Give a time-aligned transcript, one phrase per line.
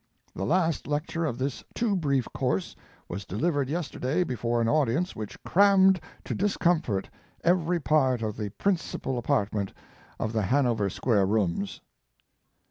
[0.33, 2.75] The last lecture of this too brief course
[3.07, 7.07] was delivered yesterday before an audience which crammed to discomfort
[7.43, 9.73] every part of the principal apartment
[10.19, 11.81] of the Hanover Square Rooms....